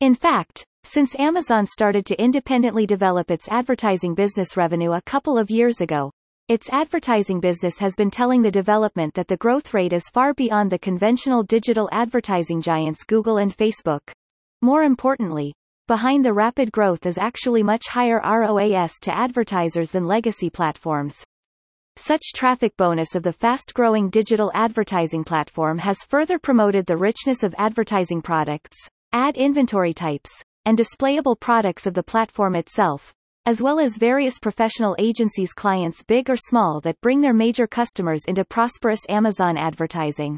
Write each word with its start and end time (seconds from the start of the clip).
In 0.00 0.14
fact, 0.14 0.64
since 0.82 1.18
Amazon 1.18 1.66
started 1.66 2.04
to 2.06 2.22
independently 2.22 2.86
develop 2.86 3.30
its 3.30 3.48
advertising 3.48 4.14
business 4.14 4.56
revenue 4.56 4.92
a 4.92 5.02
couple 5.02 5.38
of 5.38 5.50
years 5.50 5.80
ago, 5.80 6.10
its 6.48 6.68
advertising 6.70 7.40
business 7.40 7.78
has 7.78 7.96
been 7.96 8.10
telling 8.10 8.42
the 8.42 8.50
development 8.50 9.14
that 9.14 9.28
the 9.28 9.36
growth 9.38 9.72
rate 9.72 9.94
is 9.94 10.10
far 10.10 10.34
beyond 10.34 10.70
the 10.70 10.78
conventional 10.78 11.42
digital 11.42 11.88
advertising 11.90 12.60
giants 12.60 13.02
Google 13.02 13.38
and 13.38 13.56
Facebook. 13.56 14.12
More 14.60 14.82
importantly, 14.82 15.54
behind 15.88 16.24
the 16.24 16.34
rapid 16.34 16.70
growth 16.70 17.06
is 17.06 17.16
actually 17.16 17.62
much 17.62 17.88
higher 17.88 18.20
ROAS 18.20 18.98
to 19.02 19.16
advertisers 19.16 19.90
than 19.90 20.04
legacy 20.04 20.50
platforms. 20.50 21.24
Such 21.96 22.32
traffic 22.34 22.76
bonus 22.76 23.14
of 23.14 23.22
the 23.22 23.32
fast-growing 23.32 24.10
digital 24.10 24.50
advertising 24.52 25.24
platform 25.24 25.78
has 25.78 26.04
further 26.04 26.38
promoted 26.38 26.84
the 26.84 26.96
richness 26.96 27.42
of 27.42 27.54
advertising 27.56 28.20
products, 28.20 28.76
ad 29.14 29.36
inventory 29.36 29.94
types, 29.94 30.42
and 30.64 30.76
displayable 30.76 31.38
products 31.38 31.86
of 31.86 31.94
the 31.94 32.02
platform 32.02 32.56
itself, 32.56 33.14
as 33.46 33.62
well 33.62 33.78
as 33.78 33.96
various 33.96 34.40
professional 34.40 34.96
agencies 34.98 35.52
clients 35.52 36.02
big 36.02 36.28
or 36.28 36.36
small 36.36 36.80
that 36.80 37.00
bring 37.00 37.20
their 37.20 37.32
major 37.32 37.68
customers 37.68 38.24
into 38.26 38.44
prosperous 38.44 39.02
Amazon 39.08 39.56
advertising. 39.56 40.36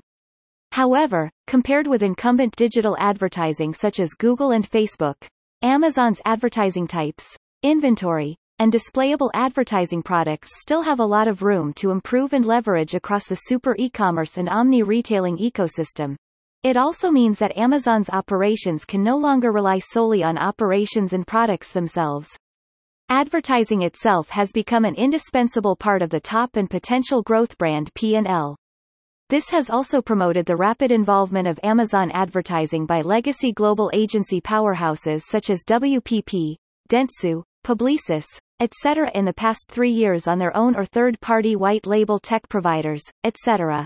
However, 0.73 1.31
compared 1.47 1.87
with 1.87 2.03
incumbent 2.03 2.55
digital 2.55 2.99
advertising 3.01 3.73
such 3.73 3.99
as 3.99 4.11
Google 4.13 4.51
and 4.51 4.71
Facebook, 4.71 5.27
Amazon's 5.63 6.21
advertising 6.27 6.87
types, 6.87 7.35
inventory, 7.63 8.37
and 8.59 8.71
displayable 8.71 9.31
advertising 9.33 10.03
products 10.03 10.51
still 10.61 10.83
have 10.83 11.01
a 11.01 11.07
lot 11.07 11.29
of 11.29 11.43
room 11.43 11.73
to 11.75 11.93
improve 11.93 12.35
and 12.35 12.45
leverage 12.45 12.95
across 12.95 13.27
the 13.27 13.37
super 13.37 13.75
e-commerce 13.79 14.37
and 14.37 14.51
omni-retailing 14.51 15.39
ecosystem. 15.39 16.17
It 16.63 16.77
also 16.77 17.11
means 17.11 17.39
that 17.39 17.57
Amazon's 17.57 18.11
operations 18.11 18.85
can 18.85 19.03
no 19.03 19.17
longer 19.17 19.53
rely 19.53 19.79
solely 19.79 20.23
on 20.23 20.39
operations 20.39 21.13
and 21.13 21.27
products 21.27 21.73
themselves. 21.73 22.29
Advertising 23.09 23.83
itself 23.83 24.31
has 24.31 24.51
become 24.51 24.85
an 24.85 24.97
indispensable 24.97 25.77
part 25.77 26.03
of 26.03 26.11
the 26.11 26.19
top 26.19 26.57
and 26.57 26.69
potential 26.69 27.23
growth 27.23 27.57
brand 27.57 27.95
P&L. 27.95 28.57
This 29.29 29.51
has 29.51 29.71
also 29.71 30.03
promoted 30.03 30.47
the 30.47 30.57
rapid 30.57 30.91
involvement 30.91 31.49
of 31.49 31.61
Amazon 31.63 32.11
advertising 32.13 32.87
by 32.87 33.01
legacy 33.03 33.53
global 33.53 33.91
agency 33.93 34.41
powerhouses 34.41 35.23
such 35.23 35.51
as 35.51 35.65
WPP, 35.65 36.57
Dentsu, 36.89 37.43
Publicis, 37.65 38.27
etc. 38.61 39.11
in 39.15 39.25
the 39.25 39.33
past 39.33 39.69
three 39.69 39.91
years 39.91 40.27
on 40.27 40.39
their 40.39 40.57
own 40.57 40.77
or 40.77 40.85
third-party 40.85 41.57
white-label 41.57 42.19
tech 42.19 42.49
providers, 42.49 43.03
etc. 43.25 43.85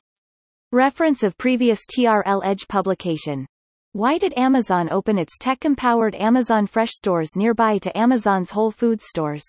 Reference 0.72 1.24
of 1.24 1.36
previous 1.36 1.80
TRL 1.84 2.42
Edge 2.44 2.68
publication. 2.68 3.44
Why 3.90 4.18
did 4.18 4.38
Amazon 4.38 4.88
open 4.92 5.18
its 5.18 5.36
tech-empowered 5.36 6.14
Amazon 6.14 6.68
Fresh 6.68 6.92
stores 6.92 7.30
nearby 7.34 7.78
to 7.78 7.98
Amazon's 7.98 8.52
Whole 8.52 8.70
Foods 8.70 9.04
stores? 9.08 9.42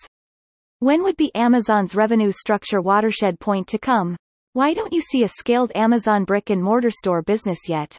When 0.80 1.04
would 1.04 1.16
be 1.16 1.32
Amazon's 1.36 1.94
revenue 1.94 2.32
structure 2.32 2.80
watershed 2.80 3.38
point 3.38 3.68
to 3.68 3.78
come? 3.78 4.16
Why 4.54 4.74
don't 4.74 4.92
you 4.92 5.00
see 5.00 5.22
a 5.22 5.28
scaled 5.28 5.70
Amazon 5.76 6.24
brick-and-mortar 6.24 6.90
store 6.90 7.22
business 7.22 7.68
yet? 7.68 7.96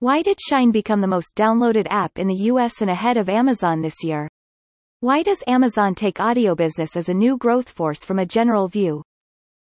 Why 0.00 0.20
did 0.20 0.36
Shein 0.36 0.72
become 0.72 1.00
the 1.00 1.06
most 1.06 1.34
downloaded 1.34 1.86
app 1.88 2.18
in 2.18 2.26
the 2.26 2.50
US 2.50 2.82
and 2.82 2.90
ahead 2.90 3.16
of 3.16 3.30
Amazon 3.30 3.80
this 3.80 4.04
year? 4.04 4.28
Why 5.00 5.22
does 5.22 5.42
Amazon 5.46 5.94
take 5.94 6.20
audio 6.20 6.54
business 6.54 6.96
as 6.96 7.08
a 7.08 7.14
new 7.14 7.38
growth 7.38 7.70
force 7.70 8.04
from 8.04 8.18
a 8.18 8.26
general 8.26 8.68
view? 8.68 9.02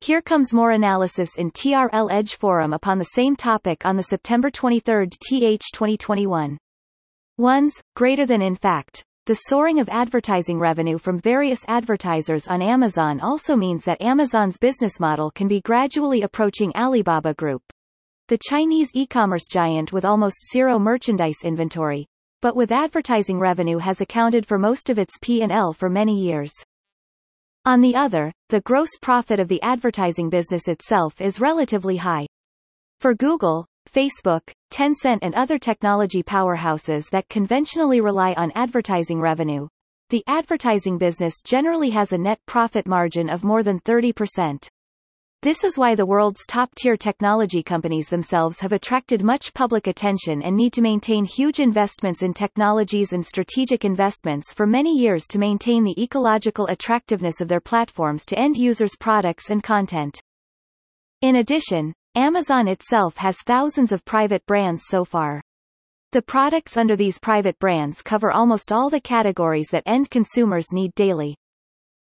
Here 0.00 0.22
comes 0.22 0.54
more 0.54 0.70
analysis 0.70 1.36
in 1.36 1.50
TRL 1.50 2.12
Edge 2.12 2.36
Forum 2.36 2.72
upon 2.72 2.98
the 2.98 3.04
same 3.16 3.34
topic 3.34 3.84
on 3.84 3.96
the 3.96 4.04
September 4.04 4.48
23, 4.48 5.08
TH 5.08 5.64
2021. 5.74 6.56
Ones, 7.36 7.82
greater 7.96 8.24
than 8.24 8.40
in 8.40 8.54
fact. 8.54 9.02
The 9.26 9.34
soaring 9.34 9.80
of 9.80 9.88
advertising 9.88 10.60
revenue 10.60 10.98
from 10.98 11.18
various 11.18 11.64
advertisers 11.66 12.46
on 12.46 12.62
Amazon 12.62 13.18
also 13.20 13.56
means 13.56 13.84
that 13.84 14.00
Amazon's 14.00 14.56
business 14.56 15.00
model 15.00 15.32
can 15.32 15.48
be 15.48 15.60
gradually 15.62 16.22
approaching 16.22 16.72
Alibaba 16.76 17.34
Group. 17.34 17.62
The 18.28 18.38
Chinese 18.38 18.92
e-commerce 18.94 19.48
giant 19.50 19.92
with 19.92 20.04
almost 20.04 20.48
zero 20.52 20.78
merchandise 20.78 21.42
inventory, 21.42 22.06
but 22.40 22.54
with 22.54 22.70
advertising 22.70 23.40
revenue 23.40 23.78
has 23.78 24.00
accounted 24.00 24.46
for 24.46 24.58
most 24.58 24.90
of 24.90 24.98
its 24.98 25.18
P&L 25.20 25.72
for 25.72 25.90
many 25.90 26.20
years. 26.20 26.52
On 27.68 27.82
the 27.82 27.94
other, 27.94 28.32
the 28.48 28.62
gross 28.62 28.88
profit 28.98 29.38
of 29.38 29.46
the 29.46 29.60
advertising 29.60 30.30
business 30.30 30.68
itself 30.68 31.20
is 31.20 31.38
relatively 31.38 31.98
high. 31.98 32.26
For 32.98 33.12
Google, 33.12 33.66
Facebook, 33.86 34.40
Tencent 34.70 35.18
and 35.20 35.34
other 35.34 35.58
technology 35.58 36.22
powerhouses 36.22 37.10
that 37.10 37.28
conventionally 37.28 38.00
rely 38.00 38.32
on 38.38 38.52
advertising 38.54 39.20
revenue, 39.20 39.68
the 40.08 40.24
advertising 40.26 40.96
business 40.96 41.42
generally 41.44 41.90
has 41.90 42.14
a 42.14 42.16
net 42.16 42.38
profit 42.46 42.86
margin 42.86 43.28
of 43.28 43.44
more 43.44 43.62
than 43.62 43.80
30%. 43.80 44.66
This 45.40 45.62
is 45.62 45.78
why 45.78 45.94
the 45.94 46.04
world's 46.04 46.44
top-tier 46.46 46.96
technology 46.96 47.62
companies 47.62 48.08
themselves 48.08 48.58
have 48.58 48.72
attracted 48.72 49.22
much 49.22 49.54
public 49.54 49.86
attention 49.86 50.42
and 50.42 50.56
need 50.56 50.72
to 50.72 50.82
maintain 50.82 51.24
huge 51.24 51.60
investments 51.60 52.22
in 52.22 52.34
technologies 52.34 53.12
and 53.12 53.24
strategic 53.24 53.84
investments 53.84 54.52
for 54.52 54.66
many 54.66 54.98
years 54.98 55.28
to 55.28 55.38
maintain 55.38 55.84
the 55.84 55.94
ecological 56.02 56.66
attractiveness 56.66 57.40
of 57.40 57.46
their 57.46 57.60
platforms 57.60 58.26
to 58.26 58.36
end 58.36 58.56
users' 58.56 58.96
products 58.96 59.50
and 59.50 59.62
content. 59.62 60.20
In 61.22 61.36
addition, 61.36 61.92
Amazon 62.16 62.66
itself 62.66 63.16
has 63.18 63.40
thousands 63.42 63.92
of 63.92 64.04
private 64.04 64.44
brands 64.46 64.86
so 64.88 65.04
far. 65.04 65.40
The 66.10 66.22
products 66.22 66.76
under 66.76 66.96
these 66.96 67.20
private 67.20 67.56
brands 67.60 68.02
cover 68.02 68.32
almost 68.32 68.72
all 68.72 68.90
the 68.90 69.00
categories 69.00 69.68
that 69.70 69.84
end 69.86 70.10
consumers 70.10 70.72
need 70.72 70.92
daily. 70.96 71.36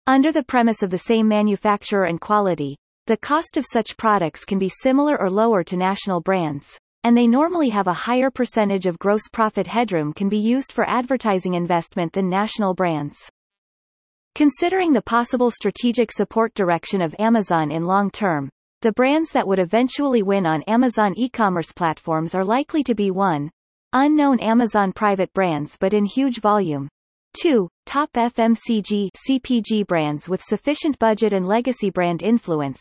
Under 0.07 0.33
the 0.33 0.43
premise 0.43 0.83
of 0.83 0.89
the 0.89 0.97
same 0.97 1.29
manufacturer 1.29 2.05
and 2.05 2.19
quality, 2.19 2.79
the 3.07 3.17
cost 3.17 3.57
of 3.57 3.65
such 3.65 3.97
products 3.97 4.45
can 4.45 4.59
be 4.59 4.69
similar 4.69 5.17
or 5.21 5.31
lower 5.31 5.63
to 5.63 5.77
national 5.77 6.21
brands, 6.21 6.77
and 7.05 7.17
they 7.17 7.29
normally 7.29 7.69
have 7.69 7.87
a 7.87 7.93
higher 7.93 8.33
percentage 8.33 8.85
of 8.87 8.99
gross 8.99 9.29
profit 9.33 9.69
headroom 9.69 10.13
can 10.13 10.29
be 10.29 10.39
used 10.39 10.73
for 10.73 10.89
advertising 10.91 11.55
investment 11.55 12.13
than 12.13 12.29
national 12.29 12.75
brands. 12.75 13.17
Considering 14.35 14.93
the 14.93 15.01
possible 15.01 15.53
strategic 15.53 16.11
support 16.11 16.53
direction 16.55 17.01
of 17.01 17.15
Amazon 17.21 17.71
in 17.71 17.85
long 17.85 18.11
term, 18.11 18.51
the 18.83 18.93
brands 18.93 19.31
that 19.31 19.47
would 19.47 19.61
eventually 19.61 20.25
win 20.25 20.45
on 20.45 20.63
Amazon 20.65 21.15
e-commerce 21.17 21.71
platforms 21.71 22.35
are 22.35 22.45
likely 22.45 22.83
to 22.83 22.95
be 22.95 23.13
1. 23.13 23.49
Unknown 23.93 24.41
Amazon 24.41 24.93
private 24.93 25.33
brands 25.33 25.77
but 25.81 25.95
in 25.95 26.05
huge 26.05 26.41
volume, 26.41 26.89
2. 27.41 27.69
Top 27.87 28.11
FMCG 28.13 29.11
CPG 29.29 29.87
brands 29.87 30.29
with 30.29 30.43
sufficient 30.43 30.99
budget 30.99 31.33
and 31.33 31.47
legacy 31.47 31.91
brand 31.91 32.23
influence. 32.23 32.81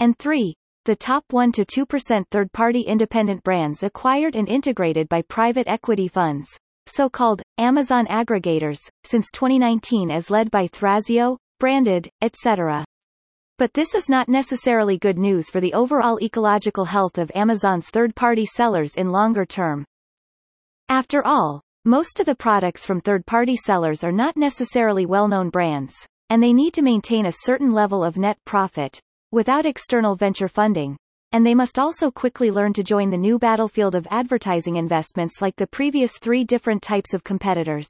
And 0.00 0.18
3. 0.18 0.54
The 0.84 0.96
top 0.96 1.24
1 1.30 1.52
to 1.52 1.64
2% 1.64 2.24
third-party 2.30 2.82
independent 2.82 3.42
brands 3.42 3.82
acquired 3.82 4.36
and 4.36 4.48
integrated 4.48 5.08
by 5.08 5.22
private 5.22 5.66
equity 5.66 6.08
funds, 6.08 6.46
so-called 6.86 7.40
Amazon 7.56 8.06
aggregators, 8.06 8.78
since 9.02 9.30
2019 9.32 10.10
as 10.10 10.30
led 10.30 10.50
by 10.50 10.68
Thrasio, 10.68 11.38
Branded, 11.58 12.10
etc. 12.20 12.84
But 13.56 13.72
this 13.72 13.94
is 13.94 14.10
not 14.10 14.28
necessarily 14.28 14.98
good 14.98 15.16
news 15.16 15.48
for 15.48 15.60
the 15.62 15.72
overall 15.72 16.18
ecological 16.20 16.84
health 16.84 17.16
of 17.16 17.32
Amazon's 17.34 17.88
third-party 17.88 18.44
sellers 18.44 18.94
in 18.96 19.08
longer 19.08 19.46
term. 19.46 19.86
After 20.90 21.26
all, 21.26 21.62
most 21.86 22.18
of 22.18 22.24
the 22.24 22.34
products 22.34 22.86
from 22.86 23.00
third-party 23.00 23.56
sellers 23.56 24.02
are 24.02 24.12
not 24.12 24.38
necessarily 24.38 25.04
well-known 25.04 25.50
brands, 25.50 25.94
and 26.30 26.42
they 26.42 26.52
need 26.52 26.72
to 26.72 26.82
maintain 26.82 27.26
a 27.26 27.40
certain 27.42 27.70
level 27.70 28.02
of 28.02 28.16
net 28.16 28.38
profit, 28.46 28.98
without 29.32 29.66
external 29.66 30.14
venture 30.14 30.48
funding, 30.48 30.96
and 31.32 31.44
they 31.44 31.54
must 31.54 31.78
also 31.78 32.10
quickly 32.10 32.50
learn 32.50 32.72
to 32.72 32.82
join 32.82 33.10
the 33.10 33.18
new 33.18 33.38
battlefield 33.38 33.94
of 33.94 34.06
advertising 34.10 34.76
investments 34.76 35.42
like 35.42 35.56
the 35.56 35.66
previous 35.66 36.16
three 36.18 36.42
different 36.42 36.80
types 36.80 37.12
of 37.12 37.22
competitors. 37.22 37.88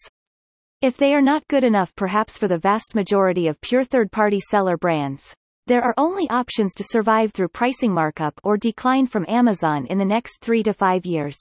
If 0.82 0.97
they 0.97 1.14
are 1.14 1.23
not 1.23 1.47
good 1.47 1.62
enough 1.62 1.94
perhaps 1.94 2.37
for 2.37 2.49
the 2.49 2.58
vast 2.58 2.97
majority 2.97 3.47
of 3.47 3.61
pure 3.61 3.85
third-party 3.85 4.40
seller 4.40 4.76
brands, 4.76 5.32
there 5.67 5.82
are 5.82 5.94
only 5.97 6.29
options 6.31 6.75
to 6.75 6.85
survive 6.85 7.32
through 7.32 7.49
pricing 7.49 7.93
markup 7.93 8.40
or 8.43 8.56
decline 8.56 9.06
from 9.06 9.25
Amazon 9.29 9.87
in 9.87 9.99
the 9.99 10.05
next 10.05 10.40
three 10.40 10.62
to 10.64 10.73
five 10.73 11.06
years. 11.06 11.37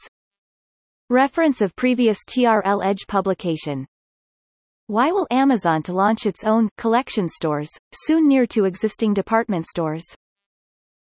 Reference 1.14 1.62
of 1.62 1.76
previous 1.76 2.18
TRL 2.28 2.84
Edge 2.84 3.06
publication. 3.08 3.86
Why 4.88 5.12
will 5.12 5.28
Amazon 5.30 5.84
to 5.84 5.94
launch 5.94 6.26
its 6.26 6.44
own 6.44 6.70
collection 6.76 7.30
stores, 7.30 7.70
soon 7.94 8.28
near 8.28 8.48
to 8.48 8.66
existing 8.66 9.14
department 9.14 9.68
stores? 9.68 10.04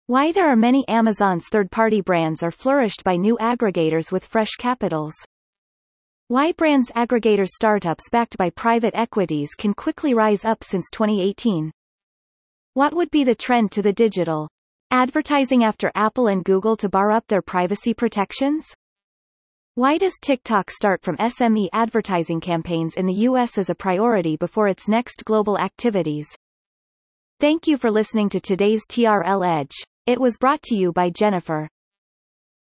Why 0.07 0.31
there 0.31 0.47
are 0.47 0.57
many 0.57 0.87
Amazon's 0.89 1.49
third-party 1.49 2.03
brands 2.03 2.43
are 2.43 2.51
flourished 2.51 3.03
by 3.03 3.17
new 3.17 3.39
aggregators 3.41 4.13
with 4.13 4.27
fresh 4.27 4.51
capitals. 4.59 5.15
Why 6.29 6.53
brands 6.53 6.91
aggregator 6.91 7.49
startups 7.49 8.11
backed 8.11 8.37
by 8.37 8.51
private 8.51 8.95
equities 8.95 9.55
can 9.55 9.73
quickly 9.73 10.13
rise 10.13 10.45
up 10.45 10.63
since 10.63 10.91
2018. 10.93 11.73
What 12.75 12.93
would 12.93 13.11
be 13.11 13.25
the 13.25 13.35
trend 13.35 13.73
to 13.73 13.81
the 13.81 13.95
digital 13.95 14.51
advertising 14.91 15.65
after 15.65 15.91
Apple 15.95 16.27
and 16.27 16.45
Google 16.45 16.77
to 16.77 16.91
bar 16.91 17.11
up 17.11 17.27
their 17.29 17.41
privacy 17.41 17.95
protections? 17.95 18.67
Why 19.77 19.99
does 19.99 20.21
TikTok 20.23 20.71
start 20.71 21.03
from 21.03 21.17
SME 21.17 21.67
advertising 21.73 22.41
campaigns 22.41 22.95
in 22.95 23.07
the 23.07 23.27
US 23.29 23.59
as 23.59 23.71
a 23.71 23.75
priority 23.75 24.37
before 24.37 24.69
its 24.69 24.89
next 24.89 25.25
global 25.25 25.59
activities? 25.59 26.29
Thank 27.41 27.67
you 27.67 27.77
for 27.77 27.91
listening 27.91 28.29
to 28.29 28.41
today's 28.41 28.83
TRL 28.89 29.45
Edge. 29.45 29.75
It 30.07 30.21
was 30.21 30.37
brought 30.37 30.63
to 30.63 30.77
you 30.77 30.93
by 30.93 31.11
Jennifer. 31.11 31.69